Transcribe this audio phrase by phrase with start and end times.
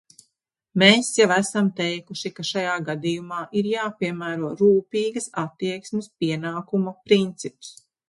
[0.83, 7.77] Mēs jau esam teikuši, ka šajā gadījumā ir jāpiemēro rūpīgas attieksmes pienākuma princips.